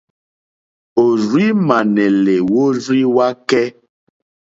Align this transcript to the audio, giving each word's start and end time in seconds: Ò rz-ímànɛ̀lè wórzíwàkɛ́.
Ò 1.03 1.05
rz-ímànɛ̀lè 1.19 2.35
wórzíwàkɛ́. 2.51 3.63